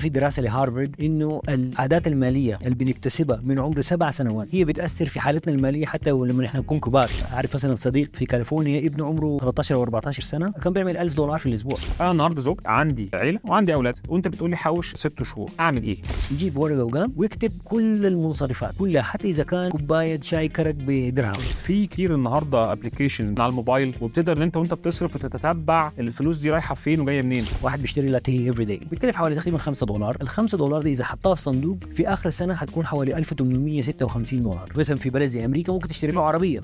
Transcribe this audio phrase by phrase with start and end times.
[0.00, 5.20] في دراسة لهارفارد إنه العادات المالية اللي بنكتسبها من عمر سبع سنوات هي بتأثر في
[5.20, 7.10] حالتنا المالية حتى لما إحنا نكون كبار.
[7.32, 11.38] اعرف مثلا صديق في كاليفورنيا ابنه عمره 13 أو 14 سنة كان بيعمل 1000 دولار
[11.38, 11.74] في الأسبوع.
[12.00, 15.96] أنا النهارده زوج عندي عيلة وعندي أولاد وأنت بتقول لي حوش ست شهور أعمل إيه؟
[16.32, 21.32] يجيب ورقة وقلم ويكتب كل المنصرفات كلها حتى إذا كان كوباية شاي كرك بدرهم.
[21.64, 26.74] في كتير النهارده application على الموبايل وبتقدر إن أنت وأنت بتصرف وتتتبع الفلوس دي رايحة
[26.74, 27.44] فين وجاية منين.
[27.62, 30.16] واحد بيشتري latte every day بيتكلف حوالي تقريبا 5 دولار.
[30.22, 34.72] ال 5 دولار دي إذا حطها في صندوق في آخر السنة حتكون حوالي 1856 دولار.
[34.76, 36.60] مثلا في بلد زي أمريكا ممكن تشتري له عربية.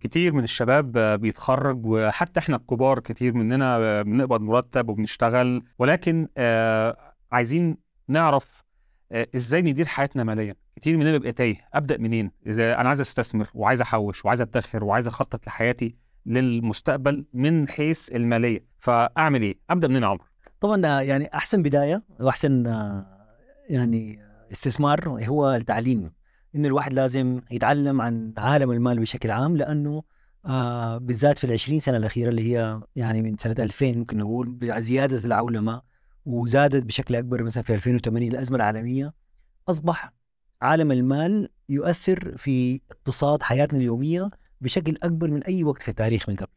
[0.00, 6.96] كتير من الشباب بيتخرج وحتى إحنا الكبار كتير مننا بنقبض مرتب وبنشتغل ولكن آه،
[7.32, 7.76] عايزين
[8.08, 8.64] نعرف
[9.12, 10.54] آه، إزاي ندير حياتنا ماليا.
[10.76, 11.68] كتير مننا بيبقى تايه.
[11.74, 17.68] أبدأ منين؟ إذا أنا عايز أستثمر وعايز أحوش وعايز أدخر وعايز أخطط لحياتي للمستقبل من
[17.68, 18.66] حيث المالية.
[18.78, 20.24] فأعمل إيه؟ أبدأ منين يا عمرو؟
[20.60, 23.06] طبعا يعني أحسن بداية وأحسن آه،
[23.68, 24.18] يعني
[24.52, 26.12] استثمار هو التعليم.
[26.54, 30.02] انه الواحد لازم يتعلم عن عالم المال بشكل عام لأنه
[30.46, 35.18] آه بالذات في العشرين سنة الأخيرة اللي هي يعني من سنة 2000 ممكن نقول بزياده
[35.18, 35.82] العولمة
[36.26, 39.14] وزادت بشكل أكبر مثلا في 2008 الأزمة العالمية
[39.68, 40.12] أصبح
[40.62, 46.36] عالم المال يؤثر في اقتصاد حياتنا اليومية بشكل أكبر من أي وقت في التاريخ من
[46.36, 46.48] قبل.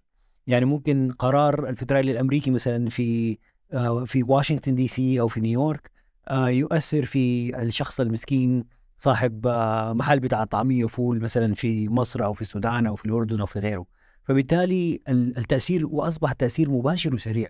[0.47, 3.38] يعني ممكن قرار الفدرالي الأمريكي مثلا في
[3.73, 5.92] آه، في واشنطن دي سي أو في نيويورك
[6.27, 8.66] آه، يؤثر في الشخص المسكين
[8.97, 13.39] صاحب آه، محل بتاع طعمية وفول مثلا في مصر أو في السودان أو في الأردن
[13.39, 13.86] أو في غيره.
[14.23, 17.50] فبالتالي ال- التأثير وأصبح تأثير مباشر وسريع.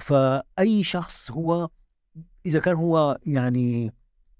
[0.00, 1.68] فأي شخص هو
[2.46, 3.92] إذا كان هو يعني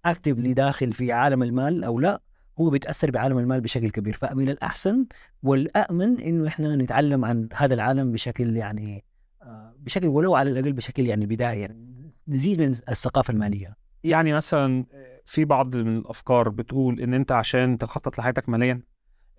[0.05, 2.21] اكتفلي داخل في عالم المال أو لا
[2.61, 4.15] هو بيتأثر بعالم المال بشكل كبير.
[4.15, 5.07] فمن الأحسن
[5.43, 9.05] والامن إنه إحنا نتعلم عن هذا العالم بشكل يعني
[9.43, 11.61] آه، بشكل ولو على الأقل بشكل يعني بدائي.
[11.61, 13.77] يعني نزيد من الثقافة المالية.
[14.05, 14.85] يعني مثلا
[15.27, 18.83] في بعض الأفكار بتقول إن أنت عشان تخطط لحياتك ماليا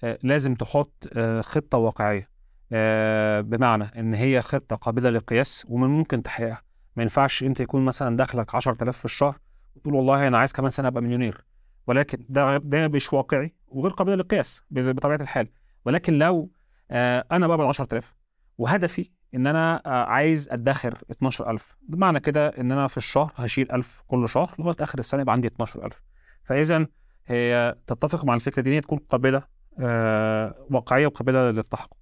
[0.03, 2.29] آه، لازم تحط آه، خطة واقعية.
[2.71, 6.61] آه، بمعنى إن هي خطة قابلة للقياس ومن ممكن تحقيقها.
[6.95, 9.39] ما ينفعش أنت يكون مثلا دخلك 10000 في الشهر
[9.75, 11.45] وتقول والله أنا عايز كمان سنة أبقى مليونير.
[11.87, 15.47] ولكن ده ده مش واقعي وغير قابل للقياس بطبيعة الحال.
[15.85, 16.51] ولكن لو
[16.91, 18.15] آه، أنا بقبل 10000
[18.57, 24.03] وهدفي إن أنا آه، عايز أدخر 12000 بمعنى كده إن أنا في الشهر هشيل 1000
[24.07, 26.01] كل شهر لغاية آخر السنة يبقى عندي 12000
[26.43, 26.87] فاذا
[27.27, 29.43] هي تتفق مع الفكرة دي إن هي تكون قابلة
[29.79, 31.97] آه، واقعية وقابلة للتحقق.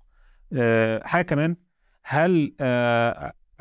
[1.04, 1.56] حاجة كمان
[2.04, 2.56] هل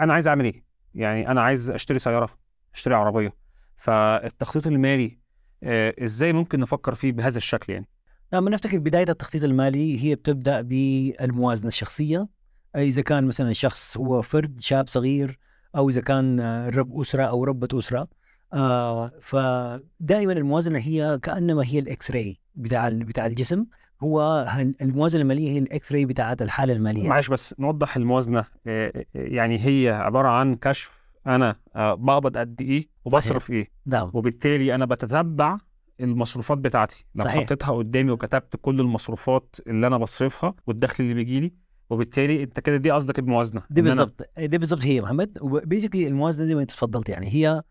[0.01, 2.29] أنا عايز أعمل إيه؟ يعني أنا عايز أشتري سيارة
[2.75, 3.35] أشتري عربية.
[3.77, 5.22] فالتخطيط المالي
[5.65, 7.89] إزاي ممكن نفكر فيه بهذا الشكل يعني؟
[8.33, 12.29] لما نفتكر بداية التخطيط المالي هي بتبدأ بالموازنة الشخصية
[12.77, 15.39] أي إذا كان مثلا الشخص هو فرد شاب صغير
[15.77, 18.09] أو إذا كان آه، رب أسرة أو ربة أسرة
[18.53, 23.67] آه فدائما الموازنة هي كأنما هي الاكس راي بتاع بتاع الجسم.
[24.03, 24.47] هو
[24.81, 27.09] الموازنة المالية هي ال X-ray بتاعت الحالة المالية.
[27.09, 32.61] معلش بس نوضح الموازنة آه، آه، يعني هي عبارة عن كشف أنا آه، بقبض قد
[32.63, 33.71] إيه وبصرف إيه.
[33.87, 34.11] نعم.
[34.15, 35.59] وبالتالي أنا بتتبع
[36.01, 37.05] المصروفات بتاعتي.
[37.15, 37.45] لو صحيح.
[37.45, 41.53] حطيتها قدامي وكتبت كل المصروفات اللي أنا بصرفها والدخل اللي بيجي لي.
[41.91, 45.39] وبالتالي أنت كده دي قصدك الموازنة دي إن أنا- دي بالضبط هي محمد.
[45.41, 47.29] و basically الموازنة زي ما أنت تفضلت يعني.
[47.29, 47.63] هي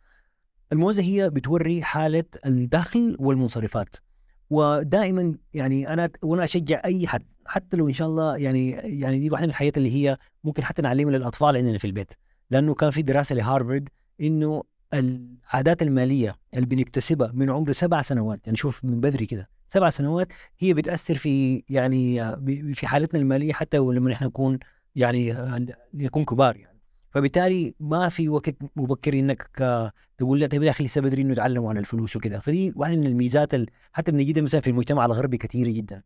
[0.72, 3.96] الموازنة هي بتوري حالة الدخل والمنصرفات.
[4.50, 9.30] ودائما يعني أنا وأنا أشجع أي حد حتى لو إن شاء الله يعني يعني دي
[9.30, 12.12] واحدة من الحاجات اللي هي ممكن حتى نعلمها للأطفال عندنا في البيت.
[12.52, 13.90] لأنه كان في دراسة لهارفارد
[14.22, 14.64] إنه
[14.94, 20.34] العادات المالية اللي بنكتسبها من عمر سبع سنوات يعني شوف من بدري كده سبع سنوات
[20.60, 24.60] هي بتأثر في يعني ب- في حالتنا المالية حتى لما نحن نكون
[24.96, 25.36] يعني
[25.94, 26.80] نكون كبار يعني.
[27.10, 31.32] فبالتالي ما في وقت مبكر إنك آه، تقول لا طيب يا أخي لسه بدري إنه
[31.32, 35.38] يتعلموا عن الفلوس وكذا فدي واحدة من الميزات ال- حتى بنجدها مثلا في المجتمع الغربي
[35.38, 36.02] كثيره جدا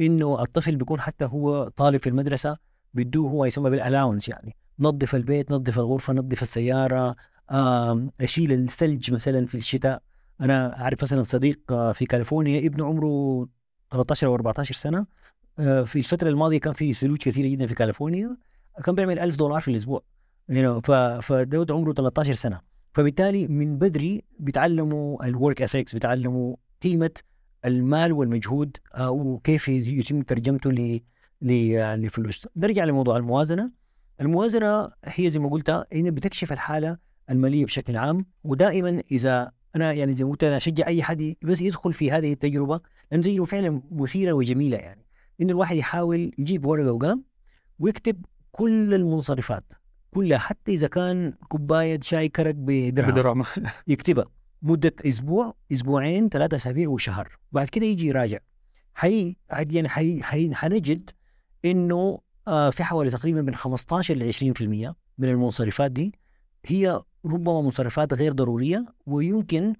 [0.00, 2.56] إنه الطفل بيكون حتى هو طالب في المدرسة
[2.94, 4.56] بيدوه هو يسمى بال allowance يعني.
[4.80, 7.16] نظف البيت نظف الغرفة نظف السيارة
[8.20, 10.02] أشيل الثلج مثلا في الشتاء.
[10.40, 13.48] أنا أعرف مثلا صديق آه، في كاليفورنيا ابنه عمره
[13.92, 15.06] 13 أو 14 سنة.
[15.58, 18.36] آه، في الفترة الماضية كان في ثلوج كثيرة جدا في كاليفورنيا.
[18.84, 20.02] كان بيعمل 1000 دولار في الأسبوع.
[20.82, 22.60] ف فدود عمره 13 سنة.
[22.94, 27.10] فبالتالي من بدري بيتعلموا الورك اثكس بيتعلموا قيمة
[27.64, 31.00] المال والمجهود آه، وكيف يتم ترجمته
[31.42, 32.48] لفلوس.
[32.56, 33.70] نرجع لموضوع الموازنة.
[34.20, 36.98] الموازنة هي زي ما قلت هي بتكشف الحالة
[37.30, 41.60] المالية بشكل عام ودائما إذا أنا يعني زي ما قلت أنا أشجع أي حد بس
[41.60, 42.80] يدخل في هذه التجربة
[43.12, 45.04] لأن تجربة فعلا مثيرة وجميلة يعني.
[45.40, 47.22] انه الواحد يحاول يجيب ورقة وقلم
[47.78, 49.64] ويكتب كل المنصرفات
[50.10, 53.10] كلها حتى إذا كان كوباية شاي كرك بدرهم.
[53.10, 53.44] بدراما
[53.86, 54.24] يكتبها.
[54.62, 57.38] مدة أسبوع أسبوعين ثلاثة أسابيع وشهر.
[57.52, 58.38] بعد كده يجي يراجع.
[58.94, 60.22] حي يعني حي...
[60.22, 60.54] حي...
[60.54, 61.10] حنجد
[61.64, 62.18] إنه
[62.70, 64.62] في حوالي تقريبا من 15 ل 20%
[65.18, 66.14] من المنصرفات دي.
[66.66, 69.74] هي ربما مصرفات غير ضرورية ويمكن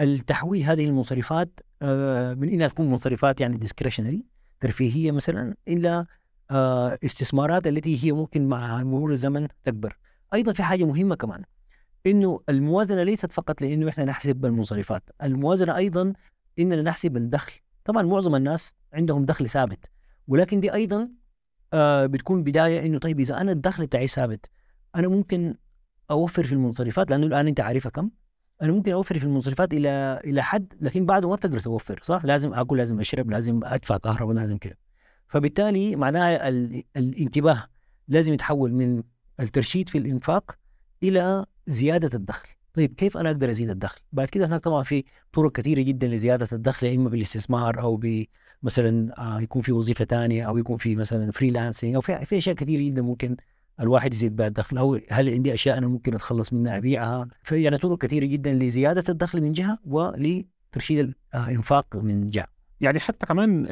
[0.00, 4.24] التحويل هذه المصرفات آه من إنها تكون مصرفات يعني ديسكريشنري
[4.60, 6.06] ترفيهية مثلا إلى
[6.50, 9.98] آه استثمارات التي هي ممكن مع مرور الزمن تكبر.
[10.34, 11.44] أيضا في حاجة مهمة كمان
[12.06, 16.12] إنه الموازنة ليست فقط لإنه إحنا نحسب المصرفات الموازنة أيضا
[16.58, 17.52] إننا نحسب الدخل.
[17.84, 19.84] طبعا معظم الناس عندهم دخل ثابت
[20.28, 21.08] ولكن دي أيضا
[21.72, 24.46] آه بتكون بداية إنه طيب إذا أنا الدخل بتاعي ثابت
[24.96, 25.54] أنا ممكن
[26.10, 28.10] أوفر في المنصرفات لأنه الآن أنت عارفها كم؟
[28.62, 32.54] أنا ممكن أوفر في المنصرفات إلى إلى حد لكن بعده ما بتقدر توفر صح؟ لازم
[32.54, 34.78] أكل لازم أشرب لازم أدفع كهرباء لازم كده.
[35.28, 36.84] فبالتالي معناها ال...
[36.96, 37.66] الانتباه
[38.08, 39.02] لازم يتحول من
[39.40, 40.56] الترشيد في الإنفاق
[41.02, 42.48] إلى زيادة الدخل.
[42.74, 46.48] طيب كيف أنا أقدر أزيد الدخل؟ بعد كده هناك طبعا في طرق كثيرة جدا لزيادة
[46.52, 48.24] الدخل يا إما بالاستثمار أو ب
[48.62, 52.56] مثلا آه يكون في وظيفة ثانية أو يكون في مثلا فريلانسنج أو في في أشياء
[52.56, 53.36] كثيرة جدا ممكن
[53.80, 54.78] الواحد يزيد بها الدخل.
[54.78, 59.04] أو هل عندي أشياء أنا ممكن أتخلص منها أبيعها؟ في يعني طرق كثيرة جدا لزيادة
[59.08, 62.59] الدخل من جهة ولترشيد الإنفاق من جهة.
[62.80, 63.66] يعني حتى كمان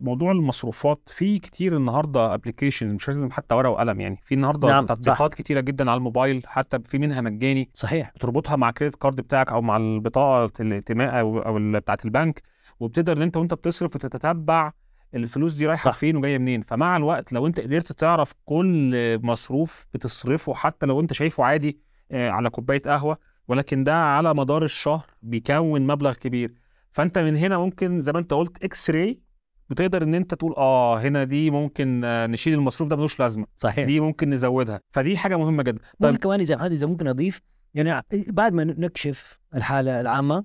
[0.00, 4.86] موضوع المصروفات في كتير النهارده applications مش لازم حتى ورقة وقلم يعني في النهارده نعم،
[4.86, 7.70] تطبيقات كتيرة جدا على الموبايل حتى في منها مجاني.
[7.74, 8.12] صحيح.
[8.16, 12.42] بتربطها مع credit card بتاعك أو مع البطاقة الائتمان أو بتاعه البنك
[12.80, 14.72] وبتقدر إن أنت وأنت بتصرف وتتتبع
[15.14, 15.90] الفلوس دي رايحة.
[15.90, 16.62] فين وجاية منين.
[16.62, 21.78] فمع الوقت لو أنت قدرت تعرف كل مصروف بتصرفه حتى لو أنت شايفه عادي
[22.12, 23.18] آه، على كوباية قهوة
[23.48, 26.54] ولكن ده على مدار الشهر بيكون مبلغ كبير.
[26.90, 29.20] فانت من هنا ممكن زي ما انت قلت إكس راي
[29.70, 33.46] بتقدر ان انت تقول آه هنا دي ممكن آه، نشيل المصروف ده ملوش لازمة.
[33.56, 33.86] صحيح.
[33.86, 34.80] دي ممكن نزودها.
[34.90, 35.80] فدي حاجة مهمة جدا.
[36.00, 37.40] طيب كمان إذا إذا ممكن أضيف
[37.74, 40.44] يعني بعد ما نكشف الحالة العامة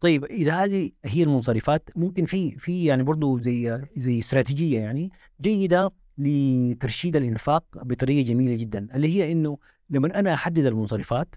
[0.00, 5.10] طيب إذا هذه هي المنصرفات ممكن في في يعني برضه زي زي استراتيجية يعني
[5.40, 9.58] جيدة لترشيد الإنفاق بطريقة جميلة جدا اللي هي إنه
[9.90, 11.34] لما أنا أحدد المنصرفات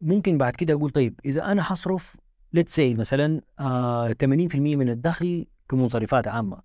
[0.00, 2.16] ممكن بعد كده أقول طيب إذا أنا حصرف
[2.52, 4.16] let's say مثلا آه 80%
[4.56, 6.60] من الدخل كمنصرفات عامة.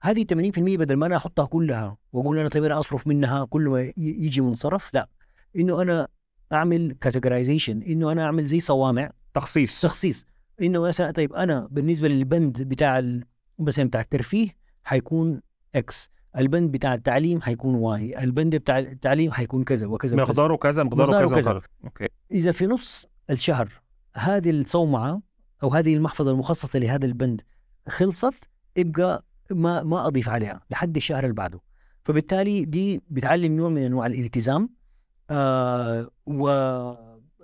[0.00, 3.92] هذه 80% بدل ما أنا أحطها كلها وأقول أنا طيب أنا أصرف منها كل ما
[3.96, 5.08] يجي منصرف لا.
[5.56, 6.08] إنه أنا
[6.52, 9.10] أعمل categorization إنه أنا أعمل زي صوامع.
[9.34, 9.80] تخصيص.
[9.80, 10.26] تخصيص.
[10.62, 13.20] إنه مثلا طيب أنا بالنسبة للبند بتاع
[13.58, 14.48] مثلا بتاع الترفيه
[14.84, 15.40] حيكون
[15.74, 21.34] X البند بتاع التعليم حيكون Y البند بتاع التعليم حيكون كذا وكذا مقداره كذا مقداره
[21.34, 21.60] كذا.
[21.84, 22.08] okay.
[22.32, 23.68] إذا في نص الشهر
[24.14, 25.22] هذه الصومعة
[25.62, 27.40] أو هذه المحفظة المخصصة لهذا البند
[27.88, 31.60] خلصت يبقى ما ما أضيف عليها لحد الشهر اللي بعده.
[32.04, 34.70] فبالتالي دي بتعلم نوع من أنواع الالتزام
[35.30, 36.48] آه و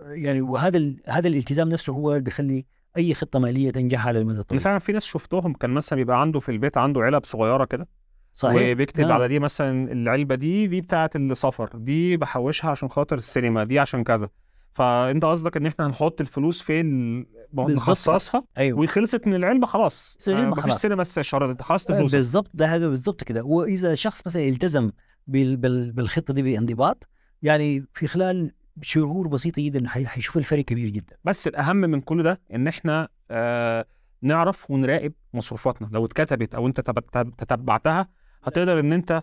[0.00, 1.00] يعني وهذا ال...
[1.06, 2.66] هذا الالتزام نفسه هو اللي بيخلي
[2.96, 4.60] أي خطة مالية تنجح على المدى الطويل.
[4.60, 7.88] فعلا في ناس شفتهم كان مثلا بيبقى عنده في البيت عنده علب صغيرة كده
[8.32, 8.72] صحيح.
[8.72, 9.12] وبيكتب نعم.
[9.12, 14.04] على دي مثلا العلبة دي دي بتاعة السفر دي بحوشها عشان خاطر السينما دي عشان
[14.04, 14.28] كذا.
[14.74, 17.20] فأنت قصدك إن إحنا هنحط الفلوس فين
[17.52, 17.76] بالظبط.
[17.76, 18.78] نخصصها؟ أيوه.
[18.80, 20.28] وخلصت من العلبه خلاص.
[20.28, 20.72] آه، مفيش.
[20.72, 22.16] سينما الشهر أنت خلصت فلوسك.
[22.16, 23.42] بالضبط ده هذا بالضبط كده.
[23.44, 24.90] وإذا شخص مثلا التزم
[25.26, 25.56] بال...
[25.56, 25.92] بال...
[25.92, 27.08] بالخطة دي بانضباط
[27.42, 31.16] يعني في خلال شهور بسيطة جدا حيشوف الفرق كبير جدا.
[31.24, 33.86] بس الأهم من كل ده إن إحنا آه
[34.22, 35.88] نعرف ونراقب مصروفاتنا.
[35.92, 38.08] لو اتكتبت أو أنت تب- تتبعتها
[38.44, 39.22] هتقدر إن أنت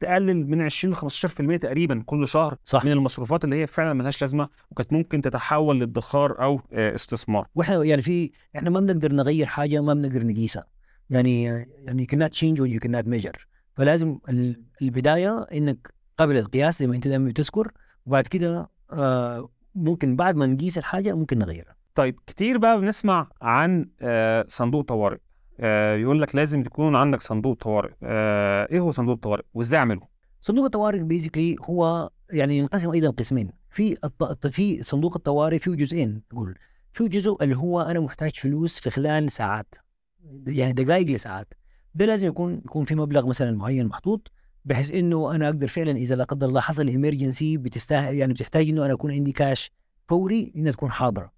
[0.00, 2.84] تقلل من 20 ل 15% تقريبا كل شهر صح.
[2.84, 7.46] من المصروفات اللي هي فعلا ملهاش لازمة وكانت ممكن تتحول لادخار أو آه، استثمار.
[7.54, 10.66] وإحنا يعني في إحنا ما بنقدر نغير حاجة ما بنقدر نقيسها.
[11.10, 13.44] يعني يعني you cannot change what you cannot measure.
[13.76, 17.72] فلازم ال- البداية إنك قبل القياس زي ما أنت دائما بتذكر
[18.06, 21.76] وبعد كده آه ممكن بعد ما نقيس الحاجة ممكن نغيرها.
[21.94, 25.18] طيب كتير بقى بنسمع عن آه، صندوق طوارئ.
[25.60, 27.92] آه، يقول لك لازم تكون عندك صندوق طوارئ.
[28.02, 30.00] آه، إيه هو صندوق طوارئ؟ وإزاي أعمله؟
[30.40, 33.50] صندوق الطوارئ basically هو يعني ينقسم أيضا قسمين.
[33.70, 33.96] في.
[34.50, 36.58] في صندوق الطوارئ فيه جزئين نقول
[36.92, 39.74] في جزء اللي هو أنا محتاج فلوس في خلال ساعات.
[40.46, 41.54] يعني دقائق لساعات
[41.94, 44.32] ده لازم يكون يكون في مبلغ مثلا معين محطوط
[44.64, 48.84] بحيث إنه أنا أقدر فعلا إذا لا قدر الله حصل emergency بتستاهل يعني بتحتاج إنه
[48.84, 49.72] أنا أكون عندي كاش
[50.08, 51.32] فوري إنها تكون حاضرة.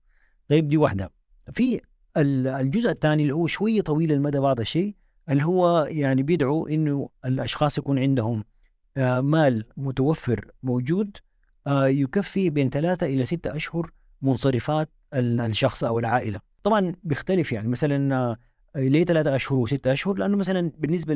[0.49, 1.12] طيب دي واحدة.
[1.52, 1.80] في
[2.16, 4.94] الجزء الثاني اللي هو شوية طويل المدى بعض الشيء
[5.30, 8.44] اللي هو يعني بيدعو إنه الأشخاص يكون عندهم
[8.96, 11.16] آه، مال متوفر موجود
[11.66, 13.90] آه، يكفي بين ثلاثة إلى ستة أشهر
[14.23, 16.40] منصرفات ال- الشخص أو العائلة.
[16.62, 18.37] طبعا بيختلف يعني مثلا آه،
[18.76, 21.14] ليه ثلاثة أشهر وستة أشهر؟ لأنه مثلا بالنسبة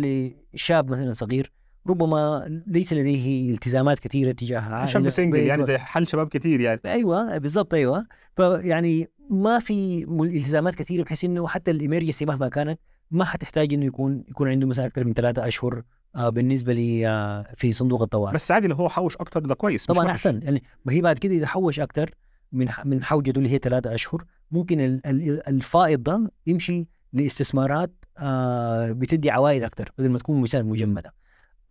[0.55, 1.53] لشاب مثلا صغير
[1.87, 6.81] ربما ليس لديه التزامات كثيرة تجاه شاب سنجل يعني زي حال شباب كتير يعني.
[6.85, 8.07] أيوه بالضبط أيوه.
[8.37, 14.25] فيعني ما في التزامات كثيرة بحيث إنه حتى الإمرجنسي مهما كانت ما حتحتاج إنه يكون
[14.29, 15.83] يكون عنده مثلا أكثر من ثلاثة أشهر
[16.17, 19.83] آه بالنسبة لي آه في صندوق الطوارئ بس عادي لو هو حوش أكتر ده كويس
[19.83, 20.11] مش طبعا وحش.
[20.15, 22.11] أحسن يعني ما هي بعد كده إذا حوش أكثر
[22.53, 28.93] من من حوجته اللي هي ثلاثة أشهر ممكن ال- ال- الفائض ده يمشي لاستثمارات آه
[28.93, 31.15] بتدي عوائد أكثر بدل ما تكون مثلا مجمدة.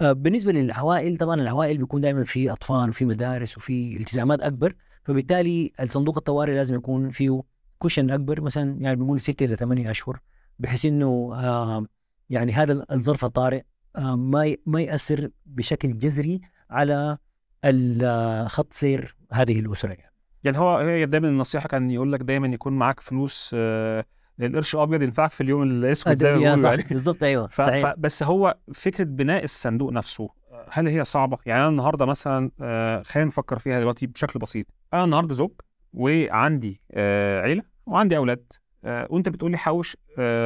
[0.01, 4.75] بالنسبة للعوائل طبعا العوائل بيكون دائما في أطفال وفي مدارس وفي التزامات أكبر
[5.09, 7.41] فبالتالي الصندوق الطوارئ لازم يكون فيه
[7.79, 10.19] كوشن أكبر مثلا يعني بنقول ستة إلى ثمانية أشهر
[10.59, 11.85] بحيث إنه آه
[12.29, 13.61] يعني هذا الظرف الطارئ
[13.95, 17.17] آه ما ما يأثر بشكل جذري على
[17.65, 20.13] ال- خط سير هذه الأسرة يعني.
[20.43, 24.05] يعني هو هي دايما النصيحة كان يقول لك دايما يكون معاك فلوس آه،
[24.41, 27.49] القرش ابيض ينفعك في اليوم الأسود زي ما بيقولوا يعني بالضبط أيوه.
[27.53, 27.93] صحيح.
[27.97, 30.29] بس هو فكرة بناء الصندوق نفسه آه،
[30.71, 34.65] هل هي صعبة؟ يعني أنا النهارده مثلا آه، خلينا نفكر فيها دلوقتي بشكل بسيط.
[34.93, 35.51] أنا النهارده زوج
[35.93, 38.53] وعندي آه، عيلة وعندي أولاد
[38.85, 39.97] آه، وأنت بتقول لي حوش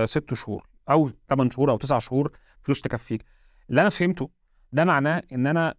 [0.06, 3.26] ست شهور أو ثمان شهور أو تسع شهور فلوس تكفيك.
[3.70, 4.30] اللي أنا فهمته
[4.72, 5.74] ده معناه إن أنا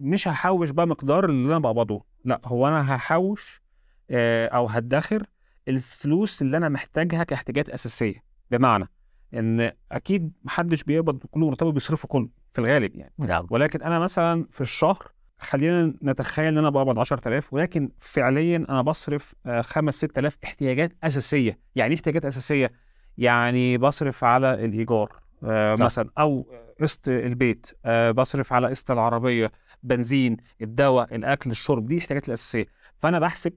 [0.00, 2.04] مش هحوش بقى مقدار اللي أنا بقبضه.
[2.24, 3.62] لأ هو أنا هحوش
[4.10, 5.26] أو هدخر
[5.68, 8.22] الفلوس اللي أنا محتاجها كاحتياجات أساسية.
[8.50, 8.88] بمعنى
[9.34, 12.28] إن أكيد محدش بيقبض كل مرتبه بيصرفه كله.
[12.52, 13.12] في الغالب يعني.
[13.18, 13.46] نعم.
[13.50, 19.34] ولكن أنا مثلا في الشهر خلينا نتخيل إن أنا بقبض 10000 ولكن فعليا أنا بصرف
[19.46, 21.58] آه، 5 6000 احتياجات أساسية.
[21.74, 22.72] يعني إيه احتياجات أساسية؟
[23.18, 25.76] يعني بصرف على الإيجار آه،.
[25.80, 26.46] مثلا أو
[26.80, 32.66] قسط البيت آه، بصرف على قسط العربية بنزين الدواء الأكل الشرب دي الاحتياجات الأساسية.
[32.98, 33.52] فأنا بحسب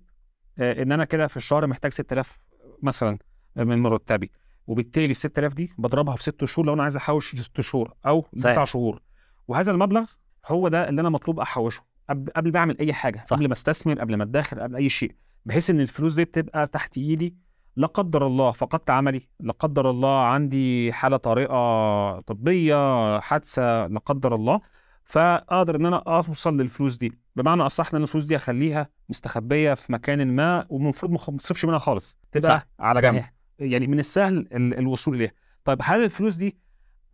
[0.59, 2.39] آه، إن أنا كده في الشهر محتاج 6000
[2.81, 3.17] مثلا
[3.55, 4.31] من مرتبي.
[4.67, 8.25] وبالتالي ال 6000 دي بضربها في 6 شهور لو أنا عايز أحوش 6 شهور أو.
[8.39, 9.01] 9 شهور
[9.47, 10.05] وهذا المبلغ
[10.47, 13.35] هو ده اللي أنا مطلوب أحوشه قبل ما أعمل أي حاجة صح.
[13.35, 16.97] قبل ما أستثمر قبل ما أدخر قبل أي شيء بحيث إن الفلوس دي بتبقى تحت
[16.97, 17.35] إيدي
[17.75, 24.35] لا قدر الله فقدت عملي لا قدر الله عندي حالة طارئة طبية حادثة لا قدر
[24.35, 24.61] الله
[25.03, 30.35] فأقدر إن أنا أوصل للفلوس دي بمعنى أصح إن الفلوس دي أخليها مستخبية في مكان
[30.35, 32.67] ما والمفروض ما أصرفش منها خالص تبقى صح.
[32.79, 33.23] على جنب.
[33.59, 35.31] يعني من السهل ال- الوصول إليها.
[35.65, 36.57] طيب هل الفلوس دي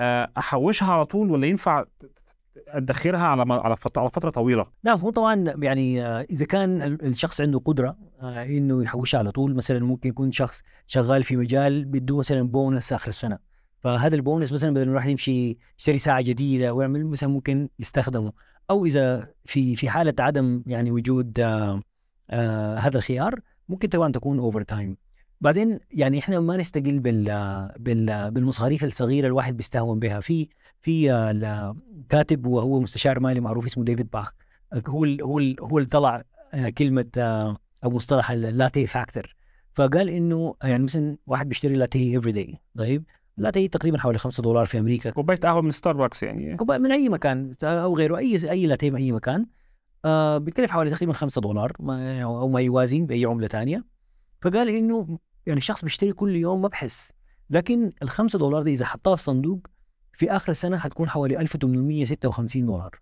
[0.02, 1.86] آه، أحوشها على طول ولا ينفع
[2.68, 3.76] أدخرها على على
[4.10, 8.84] فترة طويلة؟ نعم هو طبعا يعني آه، إذا كان ال- الشخص عنده قدرة آه، إنه
[8.84, 13.40] يحوشها على طول مثلا ممكن يكون شخص شغال في مجال بده مثلا بونس آخر السنة
[13.80, 18.32] فهذا البونس مثلا بدل ما الواحد يمشي يشتري ساعة جديدة ويعمل مثلا ممكن يستخدمه.
[18.70, 21.82] أو إذا في في حالة عدم يعني وجود آه
[22.30, 24.98] آه هذا الخيار ممكن طبعا تكون overtime
[25.42, 27.26] بعدين يعني إحنا ما نستقل بال
[27.80, 30.20] بال بالمصاريف الصغيرة الواحد بيستهون بها.
[30.20, 30.48] في
[30.82, 31.76] في آه،
[32.10, 34.34] كاتب وهو مستشار مالي معروف اسمه ديفيد باخ.
[34.88, 39.36] هو ال هو ال هو اللي طلع آه، كلمة آه، أو مصطلح ال latte factor
[39.74, 43.04] فقال إنه يعني مثلا واحد بيشتري latte every day طيب؟
[43.38, 45.10] لاتيه تقريبا حوالي 5 دولار في أمريكا.
[45.10, 46.58] كوباية قهوة من ستاربكس يعني.
[46.58, 49.46] كوباية من أي مكان أو غيره أي أي لاتيه من أي مكان.
[50.06, 53.84] آه بيتكلف حوالي تقريبا 5 دولار ما أو ما يوازي بأي عملة ثانية
[54.42, 57.14] فقال إنه يعني الشخص بيشتري كل يوم ما بحس
[57.50, 59.68] لكن ال 5 دولار دي إذا حطها في صندوق
[60.14, 63.00] في آخر السنة حتكون حوالي 1856 دولار.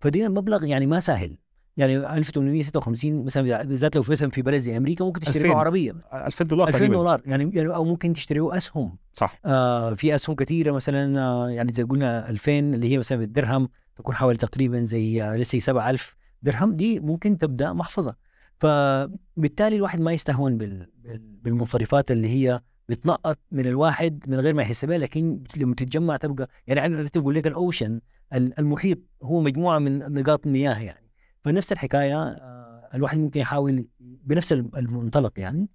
[0.00, 1.38] فدي مبلغ يعني ما سهل.
[1.76, 5.94] يعني 1856 مثلا بالذات لو مثلا في بلد زي أمريكا ممكن تشتري 2000 له عربية.
[6.14, 6.94] 2000 دولار 2000 تقريبا.
[6.94, 7.22] دولار.
[7.26, 8.96] يعني يعني أو ممكن تشتريه أسهم.
[9.12, 9.40] صح.
[9.44, 14.14] آه في أسهم كثيره مثلا آه يعني زي قلنا 2000 اللي هي مثلا الدرهم تكون
[14.14, 16.76] حوالي تقريبا زي آه لسه 7000 درهم.
[16.76, 18.16] دي ممكن تبدأ محفظة.
[18.60, 24.62] فبالتالي الواحد ما يستهون بال- بال- بالمصاريفات اللي هي بتنقط من الواحد من غير ما
[24.62, 28.00] يحس بها لكن لما تتجمع تبقى يعني أنا بقول لك الأوشن
[28.34, 31.10] ال- المحيط هو مجموعة من نقاط مياه يعني.
[31.44, 35.68] فنفس الحكاية آه، الواحد ممكن يحاول بنفس المنطلق يعني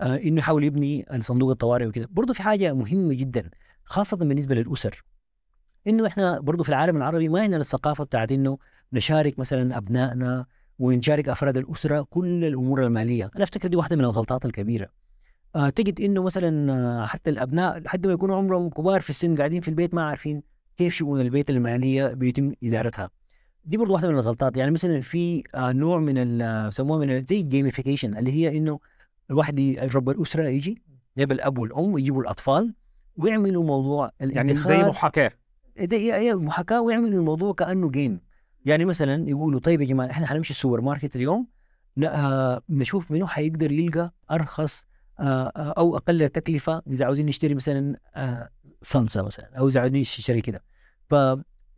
[0.00, 3.50] آه، إنه يحاول يبني صندوق الطوارئ وكذا برضه في حاجة مهمة جدا
[3.84, 5.04] خاصة بالنسبة للأسر
[5.86, 8.58] إنه إحنا برضه في العالم العربي ما عندنا الثقافة بتاعت إنه
[8.92, 10.46] نشارك مثلا أبنائنا
[10.78, 13.30] ونشارك أفراد الأسرة كل الأمور المالية.
[13.36, 14.88] أنا أفتكر دي واحدة من الغلطات الكبيرة.
[15.56, 19.60] آه تجد إنه مثلا آه، حتى الأبناء لحد ما يكونوا عمرهم كبار في السن قاعدين
[19.60, 20.42] في البيت ما عارفين
[20.76, 23.10] كيف شؤون البيت المالية بيتم إدارتها.
[23.64, 24.56] دي برضه واحدة من الغلطات.
[24.56, 28.80] يعني مثلا في آه نوع من يسموها من ال- زي الجيميفيكيشن اللي هي إنه
[29.30, 29.60] الواحد
[29.94, 30.82] رب الأسرة يجي
[31.18, 32.74] جاب الأب والأم ويجيبوا الأطفال
[33.16, 34.76] ويعملوا موضوع يعني زي.
[34.78, 35.32] محاكاة.
[35.78, 38.20] هي هي محاكاة ويعملوا الموضوع كأنه game
[38.66, 41.46] يعني مثلا يقولوا طيب يا جماعة إحنا حنمشي السوبر ماركت اليوم
[41.96, 44.84] ن- آه، نشوف منو حيقدر يلقى أرخص
[45.20, 47.96] آه، آه، أو أقل تكلفة إذا عاوزين نشتري مثلا
[48.82, 50.62] صلصه مثلا أو إذا عاوزين نشتري كده.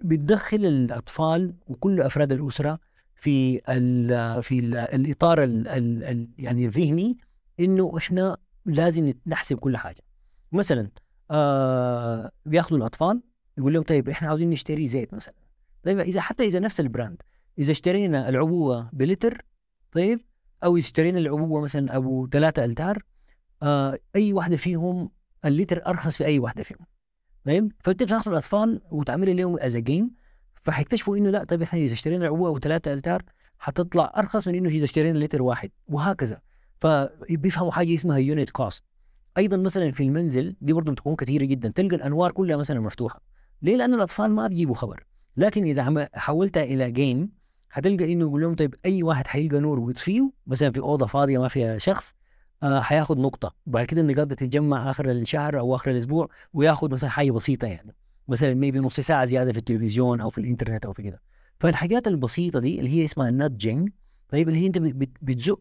[0.00, 2.78] بتدخل الأطفال وكل أفراد الأسرة
[3.14, 7.18] في ال في ال الإطار ال ال ال يعني الذهني
[7.60, 10.02] إنه إحنا لازم نحسب كل حاجة.
[10.52, 10.88] مثلا
[11.30, 13.22] آه بياخذوا الأطفال
[13.58, 15.34] يقول لهم طيب إحنا عاوزين نشتري زيت مثلا.
[15.84, 17.22] طيب إذا حتى إذا نفس ال brand
[17.58, 19.44] إذا اشترينا العبوة بلتر
[19.92, 20.20] طيب
[20.64, 23.02] أو اشترينا العبوة مثلا أبو ثلاثة ألتار
[23.62, 25.10] آه أي واحدة فيهم
[25.44, 26.86] اللتر أرخص في أي واحدة فيهم.
[27.46, 30.10] طيب فانت بتاخذ الأطفال وتعملي لهم as game
[30.54, 33.22] فحيكتشفوا إنه لا طيب إحنا إذا اشترينا العبوة أبو ثلاثة ألتار
[33.58, 36.40] حتطلع أرخص من إنه إذا اشترينا لتر واحد وهكذا.
[36.80, 38.84] فبيفهموا حاجة اسمها unit cost
[39.38, 43.22] أيضا مثلا في المنزل دي برضه بتكون كثيره جدا تلقى الأنوار كلها مثلا مفتوحة.
[43.62, 45.04] ليه؟ لأن الأطفال ما بيجيبوا خبر.
[45.38, 47.30] لكن إذا حولتها إلى game
[47.70, 51.48] حتلقى إنه يقول لهم طيب أي واحد حيلقى نور ويطفيه؟ مثلا في أوضة فاضية ما
[51.48, 52.14] فيها شخص
[52.62, 53.54] آه حياخد نقطة.
[53.66, 57.94] وبعد كده النقاط تتجمع آخر الشهر أو آخر الأسبوع وياخد مثلا حاجة بسيطة يعني.
[58.28, 61.20] مثلا ميبي نص ساعة زيادة في التلفزيون أو في الإنترنت أو في كده.
[61.60, 63.90] فالحاجات البسيطة دي اللي هي اسمها نادجينج
[64.28, 64.78] طيب اللي هي أنت
[65.22, 65.60] بتزق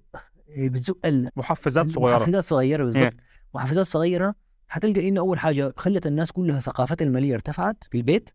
[0.57, 0.97] بتزق
[1.35, 2.15] محفزات صغيرة.
[2.17, 3.13] محفزات صغيرة بالضبط.
[3.53, 4.35] محفزات صغيرة
[4.67, 8.29] حتلقى إنه أول حاجة خلت الناس كلها ثقافتها المالية ارتفعت في البيت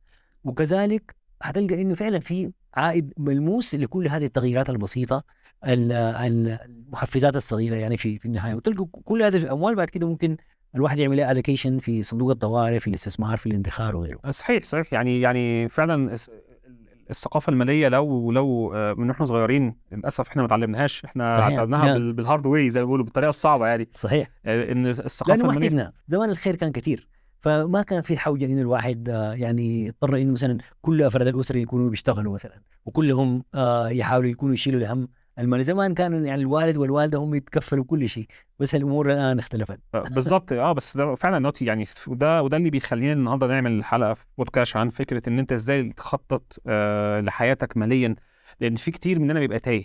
[0.44, 5.25] وكذلك حتلقى إنه فعلا في عائد ملموس لكل هذه التغييرات البسيطة
[5.64, 8.54] المحفزات الصغيرة يعني في في النهاية.
[8.54, 10.37] وتلقى كل هذه الاموال بعد كده ممكن
[10.75, 14.20] الواحد يعمل لها allocation في صندوق الطوارئ في الاستثمار في الادخار وغيره.
[14.30, 14.92] صحيح صحيح.
[14.92, 16.16] يعني يعني فعلا
[17.11, 22.12] الثقافة المالية لو لو آه، من إحنا صغيرين للأسف إحنا ما اتعلمناهاش إحنا اتعلمناها يعني.
[22.12, 23.88] بال hard way زي ما بيقولوا بالطريقة الصعبة يعني.
[23.94, 24.30] صحيح.
[24.46, 27.08] آه، إن الثقافة المالية زمان الخير كان كثير
[27.42, 31.90] فما كان في حوجة إنه الواحد آه، يعني اضطر إنه مثلا كل أفراد الأسرة يكونوا
[31.90, 33.44] بيشتغلوا مثلا وكلهم
[33.90, 35.08] يحاولوا يكونوا يشيلوا الهم
[35.38, 38.26] المالي زمان كان يعني الوالد والوالدة هم يتكفلوا كل شيء
[38.58, 39.80] بس الأمور الآن اختلفت.
[39.94, 44.25] بالظبط آه بس ده فعلا نوتي يعني وده وده اللي بيخلينا النهارده نعمل حلقة في
[44.38, 48.16] بودكاست عن فكرة إن أنت إزاي تخطط آه لحياتك ماليا
[48.61, 49.84] لأن في كتير مننا بيبقى تايه.